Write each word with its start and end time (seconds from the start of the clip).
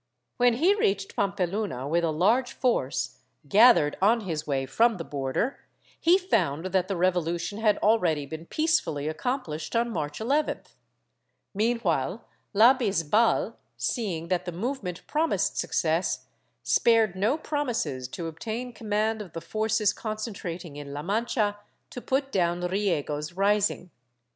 When 0.37 0.55
he 0.55 0.73
reached 0.73 1.15
Pam 1.15 1.33
peluna 1.33 1.87
with 1.87 2.03
a 2.03 2.09
large 2.09 2.53
force, 2.53 3.19
gathered 3.47 3.97
on 4.01 4.21
his 4.21 4.47
way 4.47 4.65
from 4.65 4.97
the 4.97 5.03
border, 5.03 5.59
he 5.99 6.17
found 6.17 6.65
that 6.73 6.87
the 6.87 6.95
revolution 6.97 7.59
had 7.59 7.77
already 7.83 8.25
been 8.25 8.47
peacefully 8.47 9.05
accom 9.07 9.45
plished 9.45 9.79
on 9.79 9.91
March 9.91 10.17
11th, 10.17 10.69
Meanwhile 11.53 12.25
la 12.51 12.73
Bisbal, 12.73 13.55
seeing 13.77 14.29
that 14.29 14.45
the 14.45 14.51
movement 14.51 15.05
promised 15.05 15.57
success, 15.59 16.25
spared 16.63 17.15
no 17.15 17.37
promises 17.37 18.07
to 18.07 18.25
obtain 18.25 18.73
com 18.73 18.89
mand 18.89 19.21
of 19.21 19.33
the 19.33 19.39
forces 19.41 19.93
concentrating 19.93 20.77
in 20.77 20.93
la 20.93 21.03
Mancha 21.03 21.59
to 21.91 22.01
put 22.01 22.31
down 22.31 22.61
Riego's 22.61 23.33
rising. 23.33 23.91